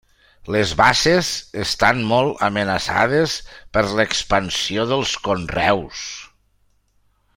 [0.53, 1.27] Les basses
[1.63, 3.35] estan molt amenaçades
[3.77, 6.05] per l'expansió dels conreus.